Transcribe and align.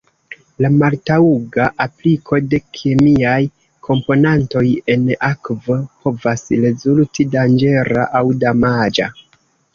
La 0.65 0.69
maltaŭga 0.75 1.65
apliko 1.83 2.39
de 2.53 2.59
kemiaj 2.77 3.33
komponantoj 3.89 4.65
en 4.95 5.05
akvo 5.29 5.79
povas 6.07 6.47
rezulti 6.65 7.29
danĝera 7.37 8.09
aŭ 8.23 8.25
damaĝa. 8.47 9.13